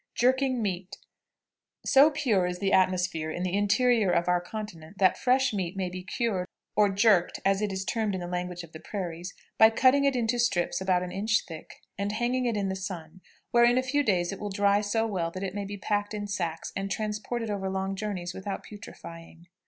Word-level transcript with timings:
JERKING 0.15 0.63
MEAT. 0.63 0.97
So 1.85 2.09
pure 2.09 2.47
is 2.47 2.57
the 2.57 2.73
atmosphere 2.73 3.29
in 3.29 3.43
the 3.43 3.55
interior 3.55 4.09
of 4.09 4.27
our 4.27 4.41
continent 4.41 4.97
that 4.97 5.15
fresh 5.15 5.53
meat 5.53 5.77
may 5.77 5.89
be 5.91 6.01
cured, 6.01 6.47
or 6.75 6.89
jerked, 6.89 7.39
as 7.45 7.61
it 7.61 7.71
is 7.71 7.85
termed 7.85 8.15
in 8.15 8.19
the 8.19 8.25
language 8.25 8.63
of 8.63 8.71
the 8.71 8.79
prairies, 8.79 9.35
by 9.59 9.69
cutting 9.69 10.03
it 10.05 10.15
into 10.15 10.39
strips 10.39 10.81
about 10.81 11.03
an 11.03 11.11
inch 11.11 11.43
thick, 11.47 11.81
and 11.99 12.13
hanging 12.13 12.47
it 12.47 12.57
in 12.57 12.67
the 12.69 12.75
sun, 12.75 13.21
where 13.51 13.63
in 13.63 13.77
a 13.77 13.83
few 13.83 14.01
days 14.01 14.31
it 14.31 14.39
will 14.39 14.49
dry 14.49 14.81
so 14.81 15.05
well 15.05 15.29
that 15.29 15.43
it 15.43 15.53
may 15.53 15.65
be 15.65 15.77
packed 15.77 16.15
in 16.15 16.25
sacks, 16.25 16.73
and 16.75 16.89
transported 16.89 17.51
over 17.51 17.69
long 17.69 17.95
journeys 17.95 18.33
without 18.33 18.63
putrefying. 18.63 19.49